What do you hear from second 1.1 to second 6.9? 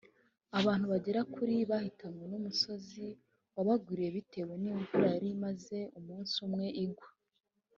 kuri bahitanwe n’umusozi wabagwiriye bitewe n’imvura yari imaze umunsi umwe